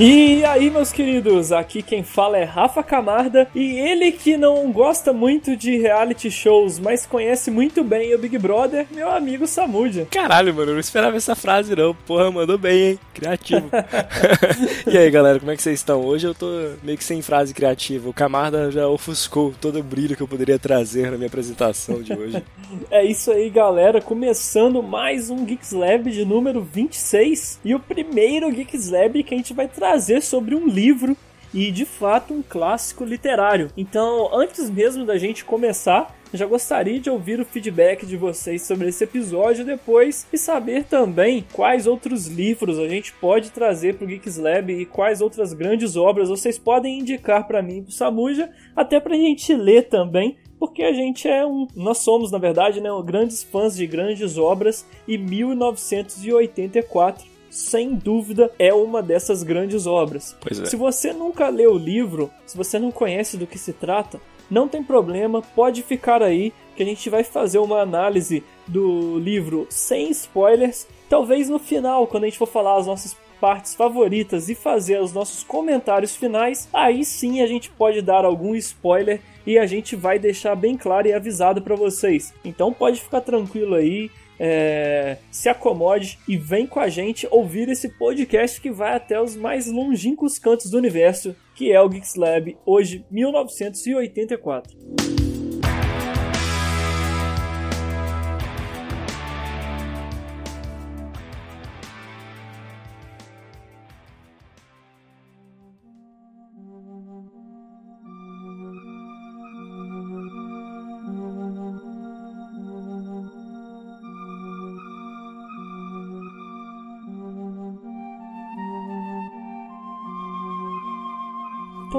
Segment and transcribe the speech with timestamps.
[0.00, 5.12] E aí, meus queridos, aqui quem fala é Rafa Camarda e ele que não gosta
[5.12, 10.06] muito de reality shows, mas conhece muito bem o Big Brother, meu amigo Samudia.
[10.08, 11.96] Caralho, mano, eu não esperava essa frase não.
[12.06, 12.98] Porra, mandou bem, hein?
[13.12, 13.68] Criativo.
[14.86, 16.00] e aí, galera, como é que vocês estão?
[16.04, 16.46] Hoje eu tô
[16.80, 18.08] meio que sem frase criativa.
[18.08, 22.12] O Camarda já ofuscou todo o brilho que eu poderia trazer na minha apresentação de
[22.12, 22.40] hoje.
[22.88, 28.48] é isso aí, galera, começando mais um Geeks Lab de número 26 e o primeiro
[28.52, 31.16] Geeks Lab que a gente vai trazer trazer sobre um livro
[31.54, 33.70] e de fato um clássico literário.
[33.74, 38.88] Então, antes mesmo da gente começar, já gostaria de ouvir o feedback de vocês sobre
[38.88, 44.08] esse episódio depois e saber também quais outros livros a gente pode trazer para o
[44.08, 48.50] Geeks Lab e quais outras grandes obras vocês podem indicar para mim e para Samuja,
[48.76, 51.66] até para a gente ler também porque a gente é um.
[51.74, 58.72] Nós somos, na verdade, né, grandes fãs de grandes obras e 1984 sem dúvida, é
[58.72, 60.36] uma dessas grandes obras.
[60.50, 60.64] É.
[60.66, 64.20] Se você nunca leu o livro, se você não conhece do que se trata,
[64.50, 69.66] não tem problema, pode ficar aí que a gente vai fazer uma análise do livro
[69.68, 70.86] sem spoilers.
[71.08, 75.12] Talvez no final, quando a gente for falar as nossas partes favoritas e fazer os
[75.12, 80.18] nossos comentários finais, aí sim a gente pode dar algum spoiler e a gente vai
[80.18, 82.34] deixar bem claro e avisado para vocês.
[82.44, 87.88] Então pode ficar tranquilo aí, é, se acomode e vem com a gente ouvir esse
[87.88, 92.56] podcast que vai até os mais longínquos cantos do universo, que é o Geeks Lab,
[92.64, 95.27] hoje 1984.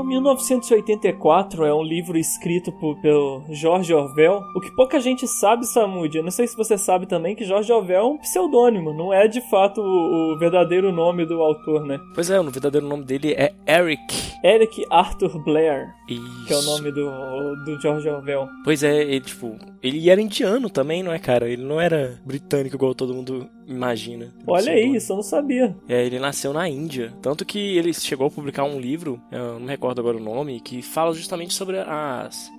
[0.09, 4.41] 1984 é um livro escrito por, pelo George Orwell.
[4.55, 7.71] O que pouca gente sabe, Samud, eu não sei se você sabe também que George
[7.71, 11.99] Orwell é um pseudônimo, não é de fato o, o verdadeiro nome do autor, né?
[12.15, 14.01] Pois é, o verdadeiro nome dele é Eric.
[14.43, 16.45] Eric Arthur Blair, Isso.
[16.47, 18.47] que é o nome do, do George Orwell.
[18.63, 21.49] Pois é, ele, tipo, ele era indiano também, não é, cara?
[21.49, 24.33] Ele não era britânico igual todo mundo imagina.
[24.45, 25.75] Olha aí, isso eu não sabia.
[25.87, 27.13] É, ele nasceu na Índia.
[27.21, 30.59] Tanto que ele chegou a publicar um livro, eu não me recordo agora o nome,
[30.59, 32.51] que fala justamente sobre as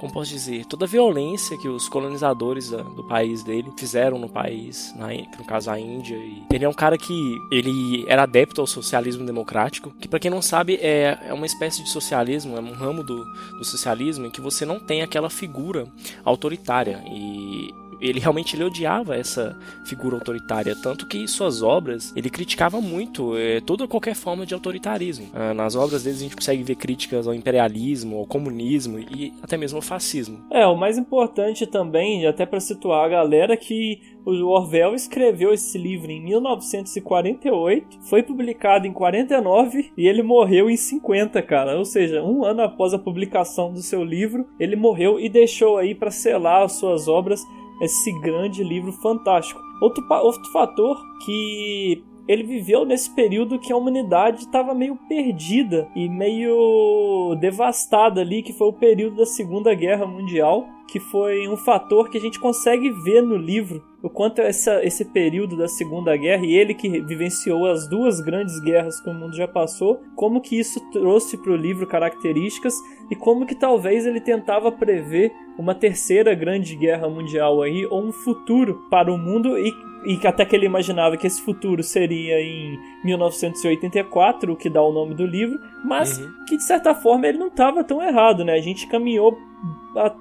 [0.00, 4.94] como posso dizer, toda a violência que os colonizadores do país dele fizeram no país,
[4.96, 6.16] na, no caso a Índia.
[6.16, 10.30] E ele é um cara que ele era adepto ao socialismo democrático, que para quem
[10.30, 13.24] não sabe é, é uma espécie de socialismo, é um ramo do,
[13.58, 15.86] do socialismo em que você não tem aquela figura
[16.24, 22.80] autoritária e ele realmente ele odiava essa figura autoritária, tanto que suas obras ele criticava
[22.80, 25.28] muito é, toda qualquer forma de autoritarismo.
[25.34, 29.56] Ah, nas obras dele a gente consegue ver críticas ao imperialismo, ao comunismo e até
[29.56, 30.44] mesmo ao fascismo.
[30.50, 35.78] É, o mais importante também, até para situar a galera, que o Orwell escreveu esse
[35.78, 41.76] livro em 1948, foi publicado em 49 e ele morreu em 50, cara.
[41.78, 45.94] Ou seja, um ano após a publicação do seu livro, ele morreu e deixou aí
[45.94, 47.44] para selar as suas obras
[47.80, 49.60] esse grande livro fantástico.
[49.80, 56.08] Outro, outro fator que ele viveu nesse período que a humanidade estava meio perdida e
[56.08, 62.08] meio devastada ali, que foi o período da Segunda Guerra Mundial, que foi um fator
[62.10, 66.44] que a gente consegue ver no livro o quanto essa, esse período da Segunda Guerra
[66.44, 70.58] e ele que vivenciou as duas grandes guerras que o mundo já passou, como que
[70.58, 72.74] isso trouxe para o livro características
[73.10, 78.12] e como que talvez ele tentava prever uma terceira grande guerra mundial aí ou um
[78.12, 79.72] futuro para o mundo e,
[80.06, 84.92] e até que ele imaginava que esse futuro seria em 1984, o que dá o
[84.92, 86.44] nome do livro, mas uhum.
[86.48, 88.54] que de certa forma ele não estava tão errado, né?
[88.54, 89.38] A gente caminhou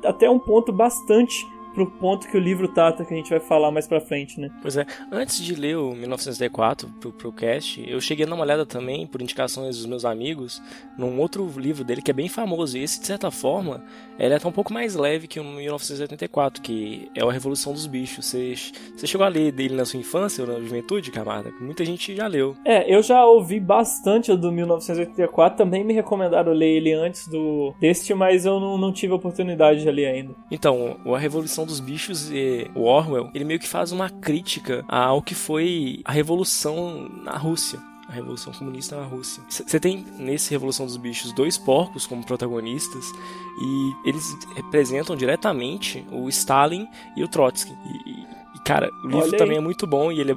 [0.03, 3.71] até um ponto bastante pro ponto que o livro trata, que a gente vai falar
[3.71, 4.49] mais pra frente, né?
[4.61, 4.85] Pois é.
[5.11, 9.07] Antes de ler o 1904 pro, pro cast, eu cheguei a dar uma olhada também,
[9.07, 10.61] por indicações dos meus amigos,
[10.97, 12.77] num outro livro dele que é bem famoso.
[12.77, 13.83] E esse, de certa forma,
[14.17, 17.87] ele é até um pouco mais leve que o 1984, que é a Revolução dos
[17.87, 18.25] Bichos.
[18.25, 18.53] Você,
[18.95, 21.51] você chegou a ler dele na sua infância ou na juventude, camarada?
[21.59, 22.55] Muita gente já leu.
[22.65, 28.13] É, eu já ouvi bastante do 1984, também me recomendaram ler ele antes do deste,
[28.13, 30.35] mas eu não, não tive a oportunidade de ler ainda.
[30.51, 35.21] Então, a Revolução dos Bichos e o Orwell, ele meio que faz uma crítica ao
[35.21, 37.79] que foi a revolução na Rússia
[38.09, 39.43] a Revolução Comunista na Rússia.
[39.47, 43.05] Você tem nesse Revolução dos Bichos dois porcos como protagonistas
[43.61, 47.71] e eles representam diretamente o Stalin e o Trotsky.
[48.07, 48.38] E
[48.69, 50.35] cara, o livro também é muito bom e ele é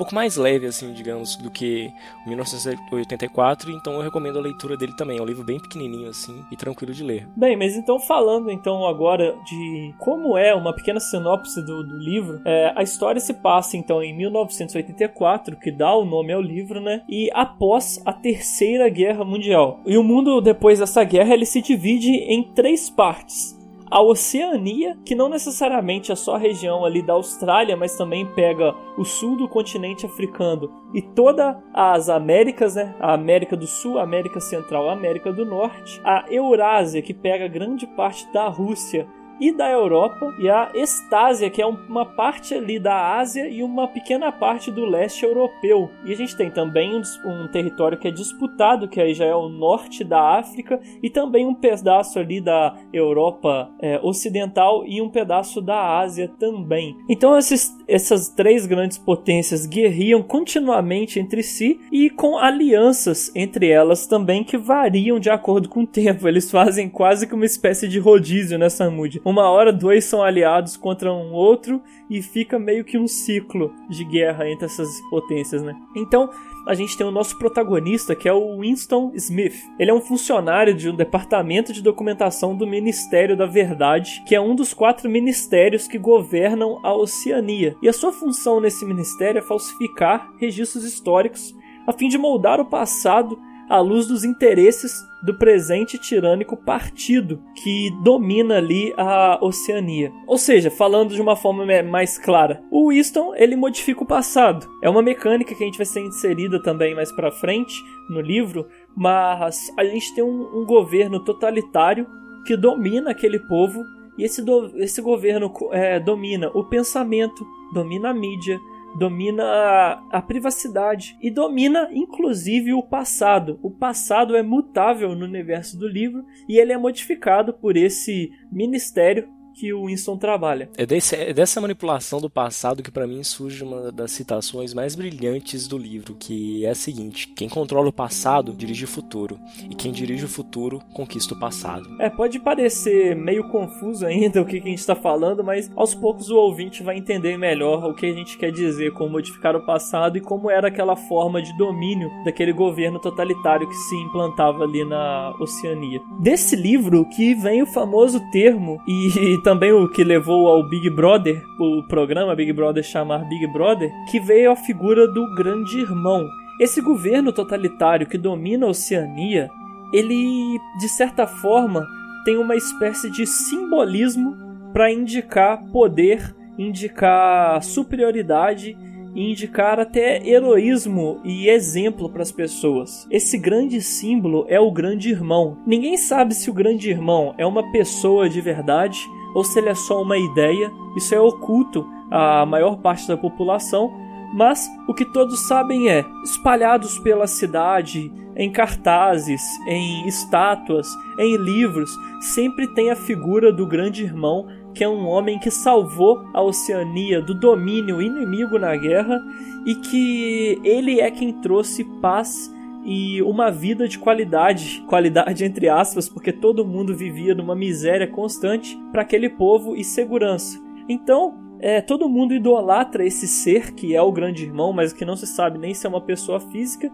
[0.00, 1.90] pouco mais leve, assim, digamos, do que
[2.26, 5.18] 1984, então eu recomendo a leitura dele também.
[5.18, 7.28] É um livro bem pequenininho, assim, e tranquilo de ler.
[7.36, 12.40] Bem, mas então falando então agora de como é uma pequena sinopse do, do livro,
[12.46, 17.02] é, a história se passa então em 1984, que dá o nome ao livro, né?
[17.06, 19.80] E após a Terceira Guerra Mundial.
[19.86, 23.59] E o mundo depois dessa guerra ele se divide em três partes
[23.90, 28.74] a Oceania, que não necessariamente é só a região ali da Austrália, mas também pega
[28.96, 32.94] o sul do continente africano e todas as Américas, né?
[33.00, 37.48] A América do Sul, a América Central, a América do Norte, a Eurásia, que pega
[37.48, 39.08] grande parte da Rússia
[39.40, 43.88] e da Europa, e a Estásia, que é uma parte ali da Ásia e uma
[43.88, 45.90] pequena parte do leste europeu.
[46.04, 49.34] E a gente tem também um, um território que é disputado, que aí já é
[49.34, 55.08] o norte da África, e também um pedaço ali da Europa é, ocidental e um
[55.08, 56.96] pedaço da Ásia também.
[57.08, 64.06] Então esses, essas três grandes potências guerriam continuamente entre si e com alianças entre elas
[64.06, 66.28] também que variam de acordo com o tempo.
[66.28, 70.76] Eles fazem quase que uma espécie de rodízio nessa mood uma hora dois são aliados
[70.76, 75.74] contra um outro e fica meio que um ciclo de guerra entre essas potências, né?
[75.96, 76.30] Então,
[76.66, 79.54] a gente tem o nosso protagonista, que é o Winston Smith.
[79.78, 84.40] Ele é um funcionário de um departamento de documentação do Ministério da Verdade, que é
[84.40, 87.76] um dos quatro ministérios que governam a Oceania.
[87.82, 91.54] E a sua função nesse ministério é falsificar registros históricos
[91.86, 93.38] a fim de moldar o passado
[93.68, 100.12] à luz dos interesses do presente tirânico partido que domina ali a Oceania.
[100.26, 104.66] Ou seja, falando de uma forma mais clara, o Winston ele modifica o passado.
[104.82, 107.74] É uma mecânica que a gente vai ser inserida também mais para frente
[108.08, 112.06] no livro, mas a gente tem um, um governo totalitário
[112.46, 113.84] que domina aquele povo
[114.20, 118.60] e esse, do, esse governo é, domina o pensamento, domina a mídia,
[118.98, 123.58] domina a, privacidade e domina inclusive o passado.
[123.62, 129.28] O passado é mutável no universo do livro e ele é modificado por esse ministério
[129.60, 130.70] que o Winston trabalha.
[130.74, 134.94] É, desse, é dessa manipulação do passado que para mim surge uma das citações mais
[134.94, 139.74] brilhantes do livro, que é a seguinte: quem controla o passado dirige o futuro, e
[139.74, 141.86] quem dirige o futuro conquista o passado.
[141.98, 145.94] É, pode parecer meio confuso ainda o que, que a gente está falando, mas aos
[145.94, 149.66] poucos o ouvinte vai entender melhor o que a gente quer dizer com modificar o
[149.66, 154.84] passado e como era aquela forma de domínio daquele governo totalitário que se implantava ali
[154.84, 156.00] na Oceania.
[156.20, 161.44] Desse livro que vem o famoso termo e também o que levou ao Big Brother,
[161.58, 166.24] o programa Big Brother chamar Big Brother, que veio a figura do grande irmão.
[166.60, 169.50] Esse governo totalitário que domina a Oceania,
[169.92, 171.84] ele de certa forma
[172.24, 174.36] tem uma espécie de simbolismo
[174.72, 178.78] para indicar poder, indicar superioridade
[179.16, 183.04] e indicar até heroísmo e exemplo para as pessoas.
[183.10, 185.58] Esse grande símbolo é o grande irmão.
[185.66, 189.00] Ninguém sabe se o grande irmão é uma pessoa de verdade
[189.34, 193.90] ou se ele é só uma ideia, isso é oculto à maior parte da população,
[194.34, 201.90] mas o que todos sabem é, espalhados pela cidade, em cartazes, em estátuas, em livros,
[202.20, 207.20] sempre tem a figura do grande irmão, que é um homem que salvou a Oceania
[207.20, 209.20] do domínio inimigo na guerra
[209.66, 212.50] e que ele é quem trouxe paz
[212.84, 218.78] e uma vida de qualidade, qualidade entre aspas, porque todo mundo vivia numa miséria constante
[218.90, 220.58] para aquele povo e segurança.
[220.88, 225.14] Então, é, todo mundo idolatra esse ser que é o grande irmão, mas que não
[225.14, 226.90] se sabe nem se é uma pessoa física.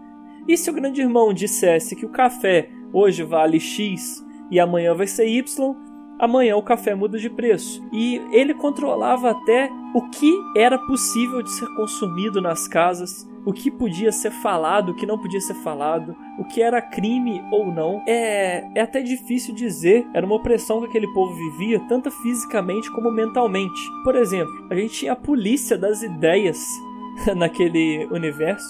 [0.47, 5.07] E se o grande irmão dissesse que o café hoje vale X e amanhã vai
[5.07, 5.75] ser Y,
[6.19, 7.81] amanhã o café muda de preço.
[7.93, 13.71] E ele controlava até o que era possível de ser consumido nas casas, o que
[13.71, 18.03] podia ser falado, o que não podia ser falado, o que era crime ou não.
[18.05, 23.09] É, é até difícil dizer, era uma opressão que aquele povo vivia, tanto fisicamente como
[23.09, 23.79] mentalmente.
[24.03, 26.59] Por exemplo, a gente tinha a polícia das ideias
[27.37, 28.67] naquele universo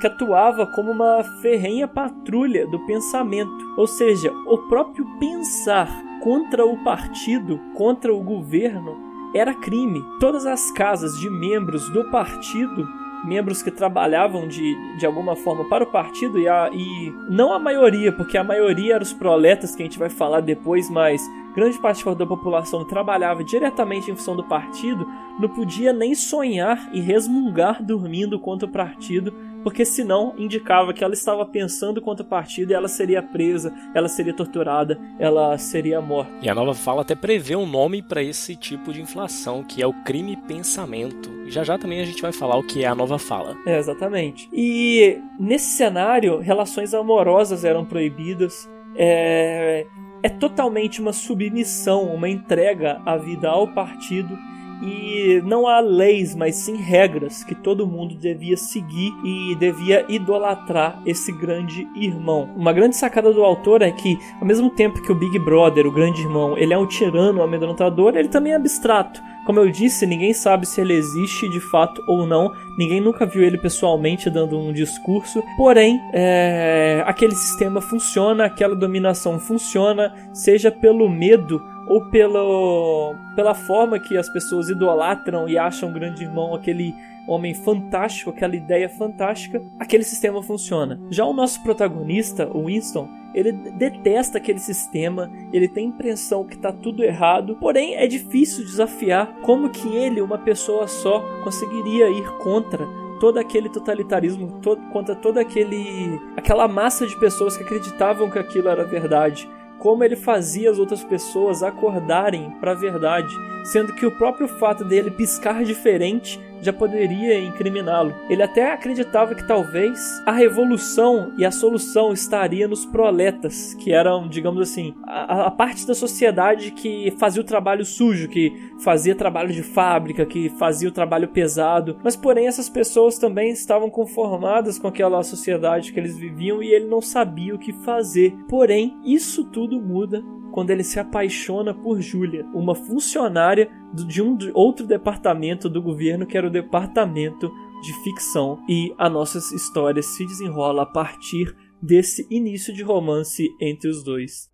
[0.00, 5.88] que atuava como uma ferrenha patrulha do pensamento, ou seja, o próprio pensar
[6.20, 8.98] contra o partido, contra o governo,
[9.32, 10.04] era crime.
[10.18, 15.84] Todas as casas de membros do partido membros que trabalhavam de, de alguma forma para
[15.84, 19.82] o partido e, a, e não a maioria, porque a maioria eram os proletas que
[19.82, 21.20] a gente vai falar depois, mas
[21.54, 25.06] grande parte da população trabalhava diretamente em função do partido,
[25.38, 31.14] não podia nem sonhar e resmungar dormindo contra o partido porque senão indicava que ela
[31.14, 36.32] estava pensando contra o partido e ela seria presa, ela seria torturada, ela seria morta.
[36.42, 39.86] E a nova fala até prevê um nome para esse tipo de inflação, que é
[39.86, 41.30] o crime pensamento.
[41.48, 43.56] Já já também a gente vai falar o que é a nova fala.
[43.66, 44.48] É, exatamente.
[44.52, 48.68] E nesse cenário, relações amorosas eram proibidas.
[48.96, 49.86] É,
[50.22, 54.36] é totalmente uma submissão, uma entrega à vida ao partido
[54.82, 61.00] e não há leis, mas sim regras que todo mundo devia seguir e devia idolatrar
[61.06, 62.48] esse grande irmão.
[62.56, 65.92] Uma grande sacada do autor é que, ao mesmo tempo que o Big Brother, o
[65.92, 69.20] grande irmão, ele é um tirano, amedrontador, ele também é abstrato.
[69.46, 72.52] Como eu disse, ninguém sabe se ele existe de fato ou não.
[72.76, 75.40] Ninguém nunca viu ele pessoalmente dando um discurso.
[75.56, 77.04] Porém, é...
[77.06, 84.28] aquele sistema funciona, aquela dominação funciona, seja pelo medo ou pelo, pela forma que as
[84.28, 86.94] pessoas idolatram e acham o grande irmão aquele
[87.26, 91.00] homem fantástico, aquela ideia fantástica, aquele sistema funciona.
[91.10, 96.54] Já o nosso protagonista, o Winston, ele detesta aquele sistema, ele tem a impressão que
[96.54, 102.26] está tudo errado, porém é difícil desafiar como que ele, uma pessoa só, conseguiria ir
[102.38, 102.86] contra
[103.20, 108.68] todo aquele totalitarismo, todo, contra toda aquele aquela massa de pessoas que acreditavam que aquilo
[108.68, 109.48] era verdade
[109.78, 113.32] como ele fazia as outras pessoas acordarem para a verdade,
[113.64, 118.14] sendo que o próprio fato dele piscar diferente já poderia incriminá-lo.
[118.28, 124.28] Ele até acreditava que talvez a revolução e a solução estaria nos proletas, que eram,
[124.28, 129.52] digamos assim, a, a, parte da sociedade que fazia o trabalho sujo, que fazia trabalho
[129.52, 131.98] de fábrica, que fazia o trabalho pesado.
[132.02, 136.86] Mas porém essas pessoas também estavam conformadas com aquela sociedade que eles viviam e ele
[136.86, 138.34] não sabia o que fazer.
[138.48, 140.22] Porém, isso tudo muda
[140.56, 146.34] quando ele se apaixona por Julia, uma funcionária de um outro departamento do governo que
[146.34, 148.58] era o departamento de ficção.
[148.66, 154.50] E a nossa história se desenrola a partir desse início de romance entre os dois.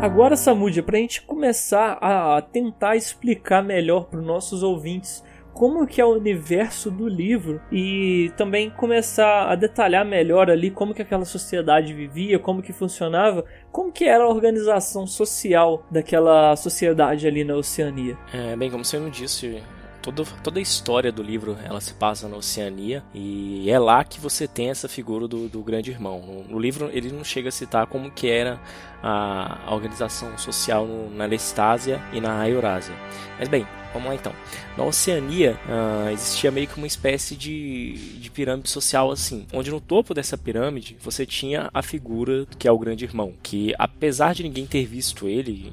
[0.00, 5.84] Agora, Samudia, para a gente começar a tentar explicar melhor para os nossos ouvintes como
[5.88, 11.02] que é o universo do livro e também começar a detalhar melhor ali como que
[11.02, 17.42] aquela sociedade vivia, como que funcionava, como que era a organização social daquela sociedade ali
[17.42, 18.16] na Oceania.
[18.32, 19.60] É, bem, como você me disse,
[20.02, 24.20] toda, toda a história do livro ela se passa na Oceania e é lá que
[24.20, 26.20] você tem essa figura do, do grande irmão.
[26.20, 28.60] No, no, livro ele não chega a citar como que era
[29.02, 32.94] a, a organização social no, na Lestásia e na Eurásia.
[33.38, 34.32] Mas bem, vamos lá então.
[34.76, 39.80] Na Oceania uh, existia meio que uma espécie de, de pirâmide social assim, onde no
[39.80, 44.42] topo dessa pirâmide você tinha a figura que é o grande irmão, que apesar de
[44.42, 45.72] ninguém ter visto ele,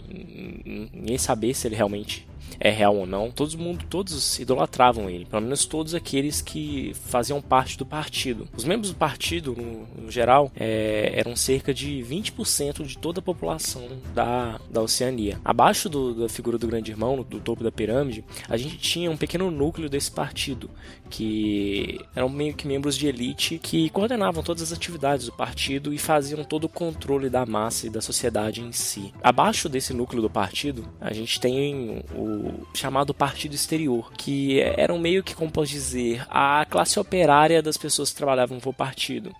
[0.94, 2.28] ninguém saber se ele realmente
[2.60, 7.42] é real ou não, todo mundo, todos idolatravam ele, pelo menos todos aqueles que faziam
[7.42, 8.48] parte do partido.
[8.56, 13.24] Os membros do partido, no, no geral, é, eram cerca de 20% de toda a
[13.24, 15.40] população da, da Oceania.
[15.44, 19.18] Abaixo do, da figura do grande irmão, do topo da pirâmide, a gente tinha um
[19.18, 20.70] pequeno núcleo desse partido,
[21.10, 25.98] que eram meio que membros de elite que coordenavam todas as atividades do partido e
[25.98, 29.14] faziam todo o controle da massa e da sociedade em si.
[29.22, 35.24] Abaixo desse núcleo do partido, a gente tem o chamado Partido Exterior, que eram meio
[35.24, 39.34] que, como posso dizer, a classe operária das pessoas que trabalhavam para o partido,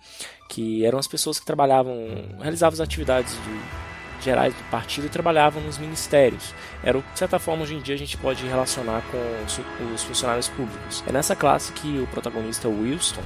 [0.48, 1.94] que eram as pessoas que trabalhavam,
[2.40, 3.95] realizavam as atividades do
[4.26, 6.52] gerais do partido e trabalhavam nos ministérios.
[6.82, 11.02] Era, de certa forma, hoje em dia a gente pode relacionar com os funcionários públicos.
[11.06, 13.22] É nessa classe que o protagonista Wilson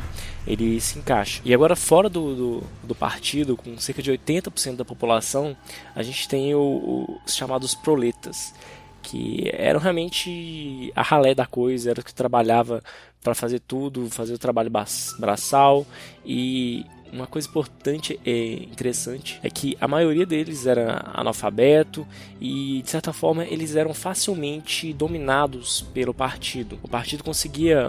[0.46, 1.40] ele se encaixa.
[1.44, 5.56] E agora, fora do, do, do partido, com cerca de 80% da população,
[5.94, 8.54] a gente tem o, os chamados proletas
[9.02, 12.82] que eram realmente a ralé da coisa, era que trabalhava
[13.22, 14.70] para fazer tudo, fazer o trabalho
[15.18, 15.86] braçal
[16.24, 22.06] e uma coisa importante e interessante é que a maioria deles era analfabeto
[22.40, 26.78] e, de certa forma, eles eram facilmente dominados pelo partido.
[26.82, 27.80] O partido conseguia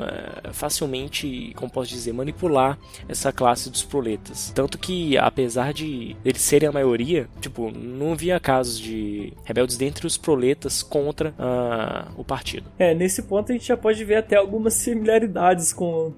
[0.44, 4.51] eh, facilmente, como posso dizer, manipular essa classe dos proletas.
[4.54, 10.06] Tanto que, apesar de eles serem a maioria, tipo, não havia casos de rebeldes dentre
[10.06, 12.66] os proletas contra uh, o partido.
[12.78, 16.13] É, nesse ponto a gente já pode ver até algumas similaridades com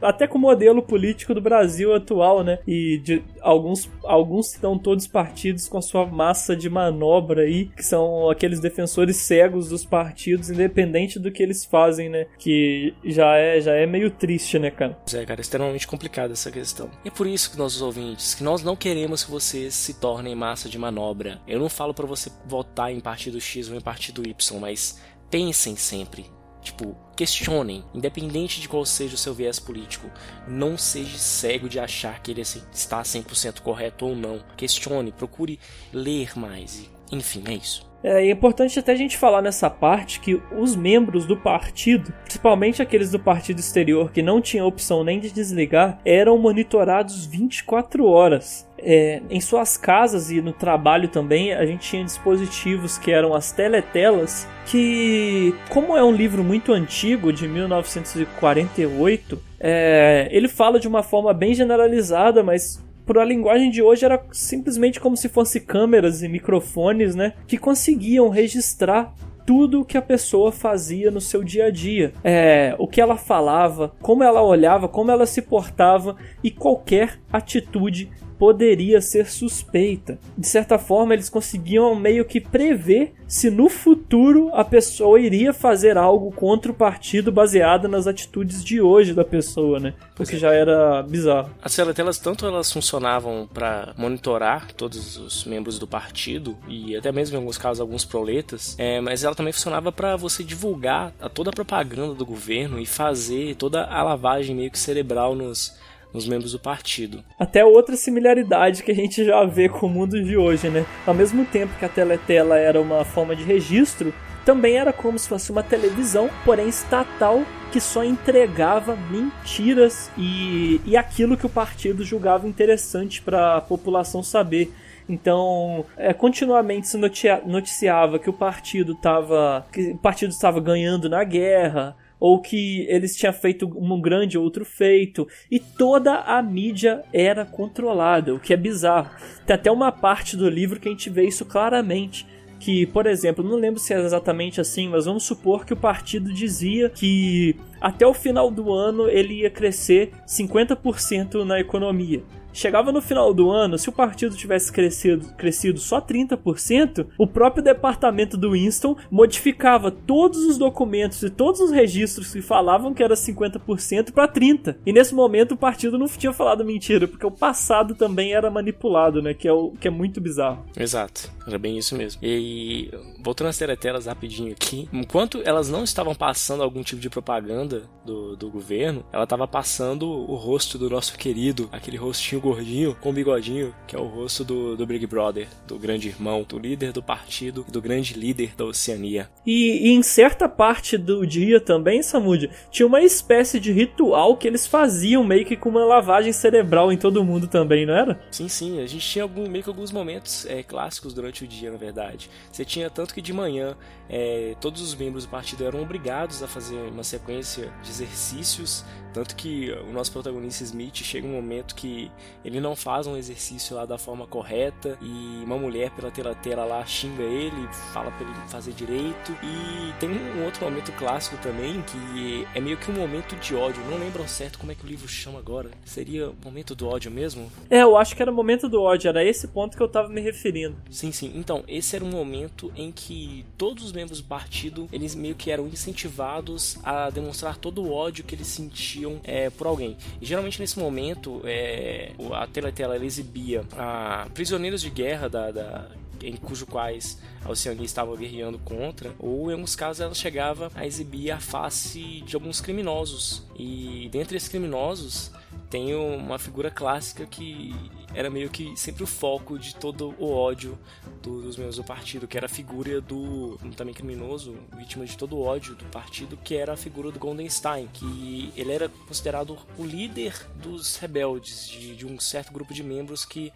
[0.00, 2.47] até com o modelo político do Brasil atual, né?
[2.48, 2.58] Né?
[2.66, 7.84] E de alguns, alguns estão todos partidos com a sua massa de manobra aí, que
[7.84, 12.26] são aqueles defensores cegos dos partidos, independente do que eles fazem, né?
[12.38, 14.98] Que já é, já é meio triste, né, cara?
[15.12, 16.90] É, cara, é extremamente complicada essa questão.
[17.04, 20.34] E é por isso que nossos ouvintes, que nós não queremos que vocês se tornem
[20.34, 21.40] massa de manobra.
[21.46, 25.00] Eu não falo para você votar em partido X ou em partido Y, mas
[25.30, 26.26] pensem sempre
[26.68, 30.08] Tipo, questionem, independente de qual seja o seu viés político.
[30.46, 34.38] Não seja cego de achar que ele assim, está 100% correto ou não.
[34.56, 35.58] Questione, procure
[35.92, 36.88] ler mais.
[37.10, 37.87] Enfim, é isso.
[38.02, 42.80] É, é importante até a gente falar nessa parte que os membros do partido, principalmente
[42.80, 48.66] aqueles do partido exterior que não tinham opção nem de desligar, eram monitorados 24 horas.
[48.80, 53.50] É, em suas casas e no trabalho também, a gente tinha dispositivos que eram as
[53.50, 61.02] teletelas, que, como é um livro muito antigo, de 1948, é, ele fala de uma
[61.02, 66.22] forma bem generalizada, mas por a linguagem de hoje era simplesmente como se fosse câmeras
[66.22, 69.14] e microfones, né, que conseguiam registrar
[69.46, 72.12] tudo o que a pessoa fazia no seu dia a dia.
[72.22, 78.10] É, o que ela falava, como ela olhava, como ela se portava e qualquer atitude
[78.38, 80.18] poderia ser suspeita.
[80.36, 85.98] De certa forma, eles conseguiam meio que prever se no futuro a pessoa iria fazer
[85.98, 89.92] algo contra o partido baseado nas atitudes de hoje da pessoa, né?
[90.14, 91.50] Porque já era bizarro.
[91.62, 97.36] As teletelas tanto elas funcionavam para monitorar todos os membros do partido e até mesmo
[97.36, 101.50] em alguns casos alguns proletas, é, mas ela também funcionava para você divulgar a toda
[101.50, 105.76] a propaganda do governo e fazer toda a lavagem meio que cerebral nos
[106.12, 107.22] nos membros do partido.
[107.38, 110.86] Até outra similaridade que a gente já vê com o mundo de hoje, né?
[111.06, 114.12] Ao mesmo tempo que a teletela era uma forma de registro,
[114.44, 120.96] também era como se fosse uma televisão, porém estatal, que só entregava mentiras e, e
[120.96, 124.72] aquilo que o partido julgava interessante para a população saber.
[125.06, 126.98] Então, é, continuamente se
[127.44, 133.16] noticiava que o partido estava que o partido estava ganhando na guerra, ou que eles
[133.16, 138.56] tinham feito um grande outro feito, e toda a mídia era controlada, o que é
[138.56, 139.10] bizarro.
[139.46, 142.26] Tem até uma parte do livro que a gente vê isso claramente.
[142.60, 146.32] Que, por exemplo, não lembro se é exatamente assim, mas vamos supor que o partido
[146.32, 152.20] dizia que até o final do ano ele ia crescer 50% na economia.
[152.52, 157.62] Chegava no final do ano, se o partido tivesse crescido, crescido só 30%, o próprio
[157.62, 163.14] departamento do Winston modificava todos os documentos e todos os registros que falavam que era
[163.14, 164.76] 50% para 30%.
[164.84, 169.22] E nesse momento o partido não tinha falado mentira, porque o passado também era manipulado,
[169.22, 169.34] né?
[169.34, 170.64] Que é, o, que é muito bizarro.
[170.76, 172.20] Exato, era bem isso mesmo.
[172.24, 172.90] E
[173.22, 178.36] voltando às teletelas rapidinho aqui, enquanto elas não estavam passando algum tipo de propaganda do,
[178.36, 183.74] do governo, ela estava passando o rosto do nosso querido, aquele rostinho gordinho com bigodinho,
[183.86, 187.64] que é o rosto do, do Big Brother, do grande irmão, do líder do partido,
[187.68, 189.28] do grande líder da Oceania.
[189.46, 194.46] E, e em certa parte do dia também, Samud, tinha uma espécie de ritual que
[194.46, 198.20] eles faziam meio que com uma lavagem cerebral em todo mundo também, não era?
[198.30, 198.80] Sim, sim.
[198.80, 202.30] A gente tinha algum, meio que alguns momentos é, clássicos durante o dia, na verdade.
[202.50, 203.76] Você tinha tanto que de manhã
[204.08, 209.34] é, todos os membros do partido eram obrigados a fazer uma sequência de exercícios tanto
[209.34, 212.10] que o nosso protagonista Smith chega um momento que
[212.44, 216.84] ele não faz um exercício lá da forma correta e uma mulher pela tela lá
[216.86, 219.32] xinga ele, fala para ele fazer direito.
[219.42, 223.82] E tem um outro momento clássico também que é meio que um momento de ódio.
[223.90, 225.70] Não lembro certo como é que o livro chama agora.
[225.84, 227.50] Seria o momento do ódio mesmo?
[227.70, 230.08] É, eu acho que era o momento do ódio, era esse ponto que eu tava
[230.08, 230.76] me referindo.
[230.90, 231.32] Sim, sim.
[231.34, 235.50] Então, esse era um momento em que todos os membros do partido, eles meio que
[235.50, 239.96] eram incentivados a demonstrar todo o ódio que eles sentiam é, por alguém.
[240.20, 245.88] E geralmente nesse momento é, a Teletela ela exibia a prisioneiros de guerra da, da
[246.22, 250.86] em cujo quais a Oceania estava guerreando contra, ou em alguns casos ela chegava a
[250.86, 253.46] exibir a face de alguns criminosos.
[253.56, 255.30] E dentre esses criminosos
[255.70, 257.74] tem uma figura clássica que
[258.14, 260.78] era meio que sempre o foco de todo o ódio
[261.22, 265.36] do, dos membros do partido, que era a figura do também criminoso, vítima de todo
[265.36, 269.84] o ódio do partido, que era a figura do Goldenstein, que ele era considerado o
[269.84, 273.52] líder dos rebeldes, de, de um certo grupo de membros que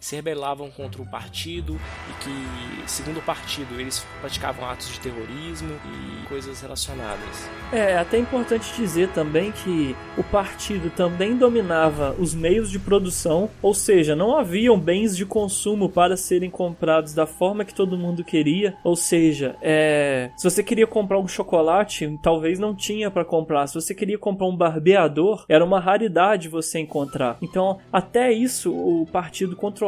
[0.00, 1.78] se rebelavam contra o partido
[2.10, 7.48] e que, segundo o partido, eles praticavam atos de terrorismo e coisas relacionadas.
[7.72, 13.50] É, é até importante dizer também que o partido também dominava os meios de produção,
[13.62, 18.22] ou seja, não haviam bens de consumo para serem comprados da forma que todo mundo
[18.22, 23.66] queria, ou seja, é, se você queria comprar um chocolate, talvez não tinha para comprar.
[23.66, 27.38] Se você queria comprar um barbeador, era uma raridade você encontrar.
[27.42, 29.85] Então, até isso o partido controlava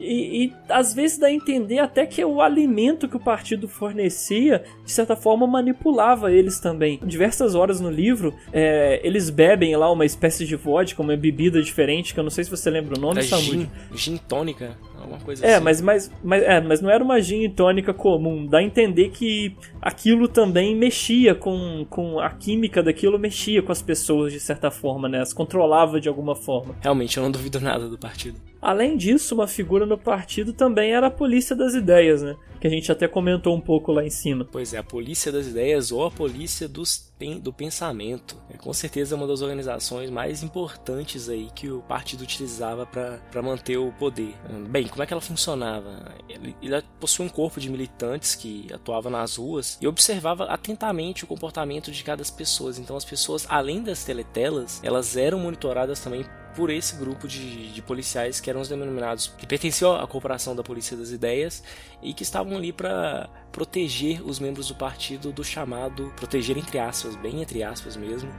[0.00, 4.62] e, e, às vezes dá a entender até que o alimento que o partido fornecia,
[4.84, 7.00] de certa forma, manipulava eles também.
[7.04, 12.14] Diversas horas no livro, é, eles bebem lá uma espécie de vodka, uma bebida diferente,
[12.14, 13.44] que eu não sei se você lembra o nome, Samuel.
[13.52, 15.64] Gin, gin tônica, alguma coisa é, assim.
[15.64, 18.46] Mas, mas, mas, é, mas não era uma gin tônica comum.
[18.46, 23.82] Dá a entender que aquilo também mexia com, com a química daquilo, mexia com as
[23.82, 25.20] pessoas de certa forma, né?
[25.20, 26.76] As controlava de alguma forma.
[26.80, 28.47] Realmente, eu não duvido nada do partido.
[28.60, 32.36] Além disso, uma figura no partido também era a polícia das ideias, né?
[32.60, 34.44] Que a gente até comentou um pouco lá em cima.
[34.44, 38.36] Pois é, a polícia das ideias ou a polícia dos, do pensamento.
[38.52, 43.76] É com certeza uma das organizações mais importantes aí que o partido utilizava para manter
[43.76, 44.34] o poder.
[44.68, 46.12] Bem, como é que ela funcionava?
[46.28, 51.28] Ele, ele possuía um corpo de militantes que atuava nas ruas e observava atentamente o
[51.28, 52.72] comportamento de cada pessoa.
[52.76, 57.82] Então as pessoas, além das teletelas, elas eram monitoradas também por esse grupo de, de,
[57.82, 61.62] policiais que eram os denominados que pertenciam à corporação da Polícia das Ideias
[62.02, 67.16] e que estavam ali para proteger os membros do partido do chamado proteger entre aspas,
[67.16, 68.30] bem entre aspas mesmo,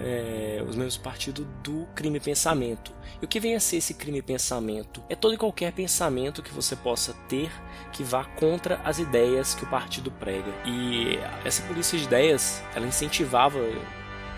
[0.00, 2.92] é, os membros do partido do crime pensamento.
[3.20, 5.02] E o que vem a ser esse crime pensamento?
[5.08, 7.50] É todo e qualquer pensamento que você possa ter
[7.92, 10.50] que vá contra as ideias que o partido prega.
[10.64, 13.58] E essa polícia de ideias, ela incentivava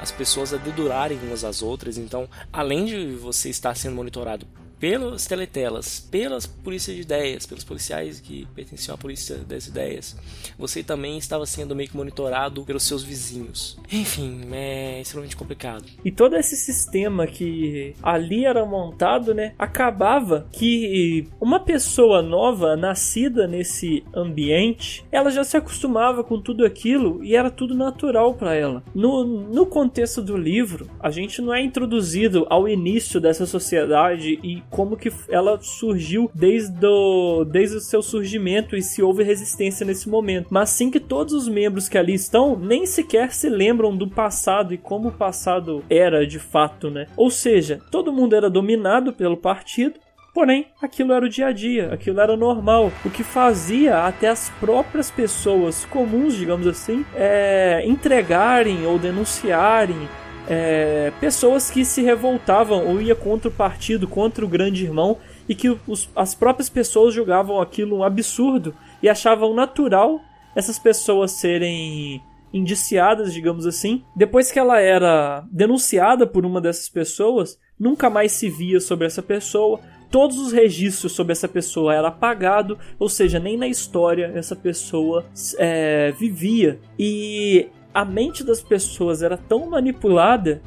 [0.01, 1.99] as pessoas a dedurarem umas às outras.
[1.99, 4.47] Então, além de você estar sendo monitorado
[4.81, 10.17] pelas teletelas, pelas polícias de ideias, pelos policiais que pertenciam à polícia das ideias.
[10.59, 13.79] Você também estava sendo meio que monitorado pelos seus vizinhos.
[13.93, 15.85] Enfim, é extremamente complicado.
[16.03, 23.47] E todo esse sistema que ali era montado, né, acabava que uma pessoa nova, nascida
[23.47, 28.83] nesse ambiente, ela já se acostumava com tudo aquilo e era tudo natural para ela.
[28.95, 34.63] No, no contexto do livro, a gente não é introduzido ao início dessa sociedade e
[34.71, 40.09] como que ela surgiu desde o, desde o seu surgimento e se houve resistência nesse
[40.09, 40.47] momento.
[40.51, 44.73] Mas sim que todos os membros que ali estão nem sequer se lembram do passado
[44.73, 47.07] e como o passado era de fato, né?
[47.17, 49.99] Ou seja, todo mundo era dominado pelo partido
[50.33, 54.49] Porém, aquilo era o dia a dia, aquilo era normal, o que fazia até as
[54.61, 60.09] próprias pessoas comuns, digamos assim, é, entregarem ou denunciarem
[60.53, 65.17] é, pessoas que se revoltavam ou ia contra o partido, contra o grande irmão
[65.49, 70.21] e que os, as próprias pessoas julgavam aquilo um absurdo e achavam natural
[70.57, 72.21] essas pessoas serem
[72.53, 74.03] indiciadas, digamos assim.
[74.17, 79.23] Depois que ela era denunciada por uma dessas pessoas, nunca mais se via sobre essa
[79.23, 79.79] pessoa.
[80.11, 85.25] Todos os registros sobre essa pessoa era apagado, ou seja, nem na história essa pessoa
[85.57, 86.81] é, vivia.
[86.99, 90.63] E a mente das pessoas era tão manipulada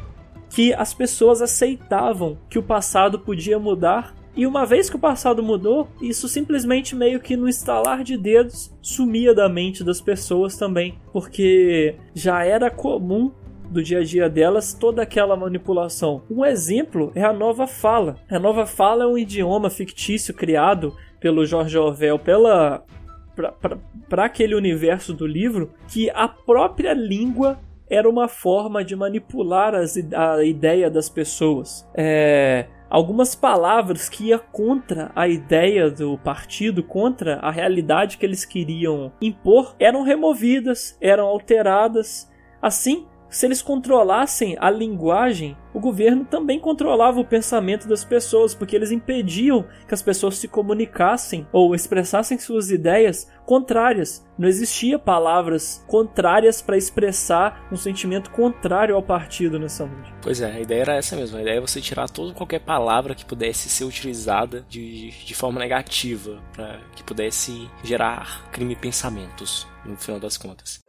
[0.49, 4.15] que as pessoas aceitavam que o passado podia mudar.
[4.35, 8.71] E uma vez que o passado mudou, isso simplesmente meio que no estalar de dedos
[8.81, 13.31] sumia da mente das pessoas também, porque já era comum
[13.69, 16.21] do dia a dia delas toda aquela manipulação.
[16.29, 18.17] Um exemplo é a nova fala.
[18.29, 22.83] A nova fala é um idioma fictício criado pelo George Orwell pela
[24.09, 29.97] para aquele universo do livro que a própria língua era uma forma de manipular as,
[30.13, 31.87] a ideia das pessoas.
[31.93, 38.45] É, algumas palavras que ia contra a ideia do partido, contra a realidade que eles
[38.45, 42.31] queriam impor, eram removidas, eram alteradas.
[42.61, 48.75] Assim, se eles controlassem a linguagem, o governo também controlava o pensamento das pessoas, porque
[48.75, 54.23] eles impediam que as pessoas se comunicassem ou expressassem suas ideias contrárias.
[54.37, 60.15] Não existia palavras contrárias para expressar um sentimento contrário ao partido nessa música.
[60.21, 61.35] Pois é, a ideia era essa mesmo.
[61.35, 65.59] A ideia é você tirar toda qualquer palavra que pudesse ser utilizada de, de forma
[65.59, 70.83] negativa, para que pudesse gerar crime pensamentos, no final das contas.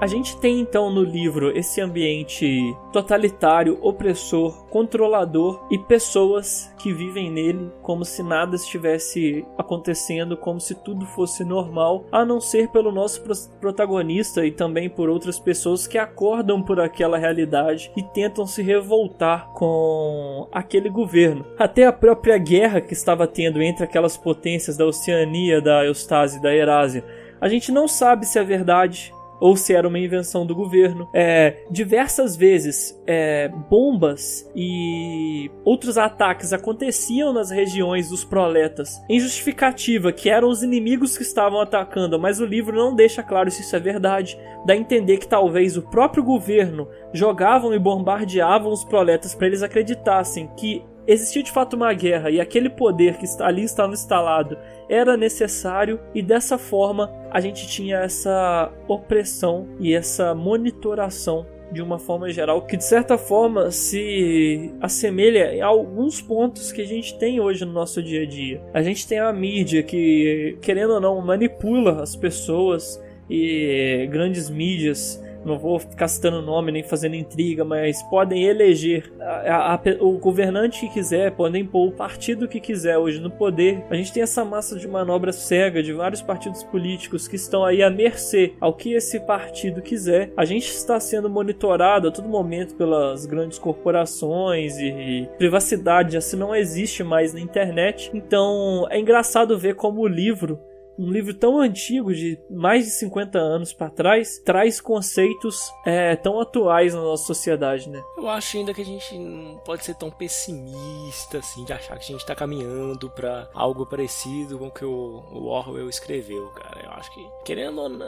[0.00, 7.30] A gente tem então no livro esse ambiente totalitário, opressor, controlador e pessoas que vivem
[7.30, 12.90] nele como se nada estivesse acontecendo, como se tudo fosse normal, a não ser pelo
[12.90, 13.22] nosso
[13.60, 19.52] protagonista e também por outras pessoas que acordam por aquela realidade e tentam se revoltar
[19.52, 21.44] com aquele governo.
[21.58, 26.42] Até a própria guerra que estava tendo entre aquelas potências da Oceania, da Eustásia e
[26.42, 27.04] da Erásia.
[27.38, 31.08] A gente não sabe se é verdade, ou se era uma invenção do governo.
[31.14, 40.12] É, diversas vezes é, bombas e outros ataques aconteciam nas regiões dos proletas em justificativa
[40.12, 43.74] que eram os inimigos que estavam atacando, mas o livro não deixa claro se isso
[43.74, 44.38] é verdade.
[44.66, 49.62] Dá a entender que talvez o próprio governo jogavam e bombardeavam os proletas para eles
[49.62, 54.56] acreditassem que existia de fato uma guerra e aquele poder que ali estava instalado
[54.90, 62.00] era necessário e dessa forma a gente tinha essa opressão e essa monitoração de uma
[62.00, 67.38] forma geral, que de certa forma se assemelha a alguns pontos que a gente tem
[67.40, 68.60] hoje no nosso dia a dia.
[68.74, 73.00] A gente tem a mídia que, querendo ou não, manipula as pessoas
[73.30, 79.74] e grandes mídias não vou ficar citando nome nem fazendo intriga, mas podem eleger a,
[79.74, 83.84] a, o governante que quiser, podem pôr o partido que quiser hoje no poder.
[83.90, 87.82] A gente tem essa massa de manobra cega de vários partidos políticos que estão aí
[87.82, 90.32] à mercê ao que esse partido quiser.
[90.36, 96.36] A gente está sendo monitorado a todo momento pelas grandes corporações e, e privacidade assim
[96.36, 98.10] não existe mais na internet.
[98.14, 100.58] Então é engraçado ver como o livro
[101.00, 106.38] um livro tão antigo, de mais de 50 anos para trás, traz conceitos é, tão
[106.38, 108.02] atuais na nossa sociedade, né?
[108.18, 112.04] Eu acho ainda que a gente não pode ser tão pessimista, assim, de achar que
[112.04, 116.84] a gente tá caminhando para algo parecido com o que o Orwell escreveu, cara.
[116.84, 118.06] Eu acho que, querendo ou não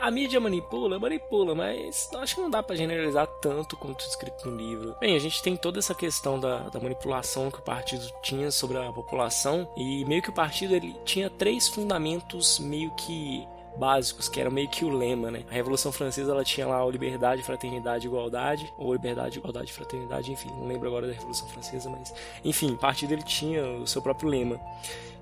[0.00, 4.56] a mídia manipula, manipula, mas acho que não dá para generalizar tanto quanto escrito no
[4.56, 4.96] livro.
[5.00, 8.78] Bem, a gente tem toda essa questão da, da manipulação que o partido tinha sobre
[8.78, 14.40] a população e meio que o partido ele tinha três fundamentos meio que básicos, que
[14.40, 15.44] era meio que o lema, né?
[15.50, 20.48] A Revolução Francesa ela tinha lá o liberdade, fraternidade, igualdade, ou liberdade, igualdade, fraternidade, enfim,
[20.50, 24.28] não lembro agora da Revolução Francesa, mas enfim, o partido ele tinha o seu próprio
[24.28, 24.60] lema,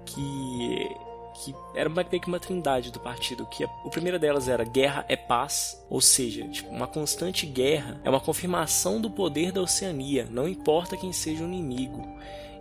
[0.05, 0.95] que
[1.43, 5.05] que era meio que uma trindade do partido, que a, o primeiro delas era guerra
[5.09, 10.27] é paz, ou seja, tipo, uma constante guerra é uma confirmação do poder da Oceania,
[10.31, 12.07] não importa quem seja o inimigo.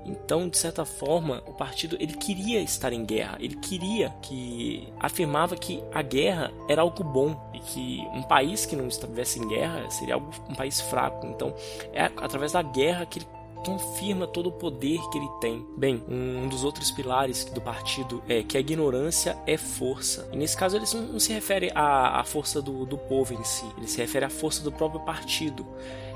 [0.04, 5.56] Então, de certa forma, o partido ele queria estar em guerra, ele queria que afirmava
[5.56, 9.88] que a guerra era algo bom e que um país que não estivesse em guerra
[9.92, 11.28] seria algo, um país fraco.
[11.28, 11.54] Então,
[11.94, 13.28] é através da guerra que ele
[13.66, 15.66] confirma todo o poder que ele tem.
[15.78, 20.28] Bem, um dos outros pilares do partido é que a ignorância é força.
[20.32, 23.66] E nesse caso, ele não, se refere à, à força do, do povo em si,
[23.78, 25.66] ele se refere à força do próprio partido.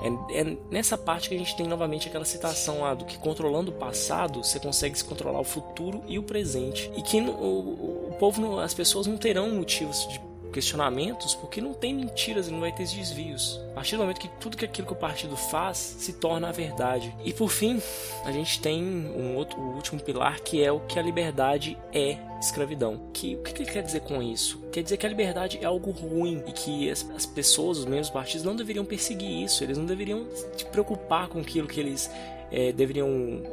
[0.02, 3.72] É, é, nessa parte que a gente tem novamente aquela citação lá do que controlando
[3.72, 8.16] o passado você consegue se controlar o futuro e o presente e que o, o,
[8.20, 10.20] povo, as pessoas não terão motivos de
[10.56, 13.60] questionamentos, porque não tem mentiras e não vai ter desvios.
[13.72, 16.52] A partir do momento que tudo que aquilo que o partido faz se torna a
[16.54, 17.14] verdade.
[17.26, 17.82] E por fim,
[18.24, 22.18] a gente tem um outro, o último pilar que é o que a liberdade é
[22.40, 23.02] escravidão.
[23.12, 24.62] Que, o que ele quer dizer com isso?
[24.72, 28.08] Quer dizer que a liberdade é algo ruim e que as, as pessoas, os membros
[28.08, 32.10] dos partidos, não deveriam perseguir isso, eles não deveriam se preocupar com aquilo que eles
[32.50, 33.44] é, deveriam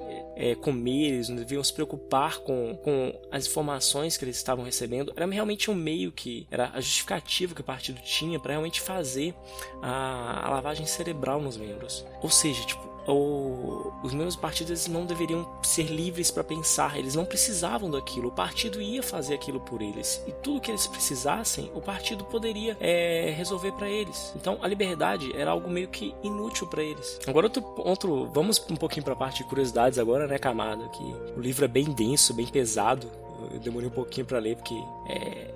[0.43, 5.13] é, comer, eles não deviam se preocupar com, com as informações que eles estavam recebendo.
[5.15, 9.37] Era realmente um meio que era a justificativa que o partido tinha para realmente fazer
[9.81, 12.05] a, a lavagem cerebral nos membros.
[12.21, 17.91] Ou seja, tipo, os meus partidos não deveriam ser livres para pensar, eles não precisavam
[17.91, 22.25] daquilo, o partido ia fazer aquilo por eles e tudo que eles precisassem, o partido
[22.25, 24.33] poderia é, resolver para eles.
[24.37, 27.19] Então a liberdade era algo meio que inútil para eles.
[27.27, 31.03] Agora outro, outro, vamos um pouquinho para a parte de curiosidades agora, né, camada, que
[31.37, 33.11] o livro é bem denso, bem pesado.
[33.53, 35.51] Eu demorei um pouquinho para ler porque é,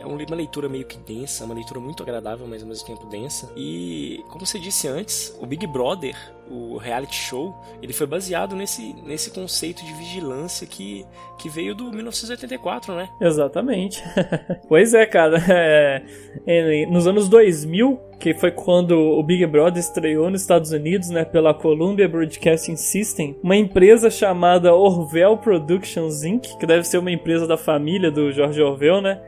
[0.00, 3.52] é uma leitura meio que densa, uma leitura muito agradável, mas ao mesmo tempo densa.
[3.56, 6.16] E, como você disse antes, o Big Brother,
[6.50, 11.06] o reality show, ele foi baseado nesse, nesse conceito de vigilância que,
[11.38, 13.08] que veio do 1984, né?
[13.20, 14.02] Exatamente.
[14.68, 15.40] pois é, cara.
[15.60, 16.02] É,
[16.46, 21.24] é, nos anos 2000, que foi quando o Big Brother estreou nos Estados Unidos, né,
[21.24, 27.46] pela Columbia Broadcasting System, uma empresa chamada Orwell Productions Inc., que deve ser uma empresa
[27.46, 29.20] da família do George Orwell, né?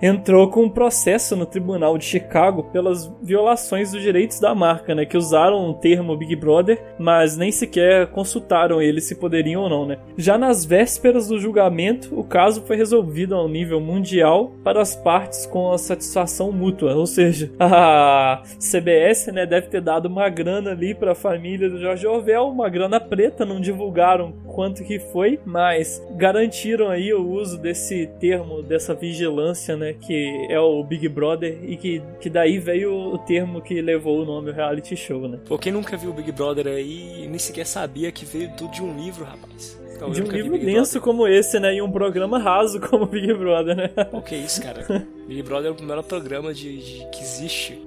[0.00, 5.04] Entrou com um processo no tribunal de Chicago pelas violações dos direitos da marca, né?
[5.04, 9.86] Que usaram o termo Big Brother, mas nem sequer consultaram ele se poderiam ou não,
[9.86, 9.98] né?
[10.16, 15.46] Já nas vésperas do julgamento, o caso foi resolvido ao nível mundial para as partes
[15.46, 20.94] com a satisfação mútua, ou seja, a CBS, né, deve ter dado uma grana ali
[20.94, 26.02] para a família do George Orwell, uma grana preta, não divulgaram quanto que foi, mas
[26.16, 31.76] garantiram aí o uso desse termo, dessa vigilância, né, que é o Big Brother e
[31.76, 35.38] que, que daí veio o termo que levou o nome reality show, né?
[35.46, 38.82] Pô, quem nunca viu o Big Brother aí nem sequer sabia que veio tudo de
[38.82, 39.78] um livro, rapaz.
[39.94, 41.74] Então, de um livro denso como esse, né?
[41.74, 43.90] E um programa raso como Big Brother, né?
[44.12, 45.06] O que é isso, cara?
[45.26, 47.82] Big Brother é o melhor programa de, de que existe.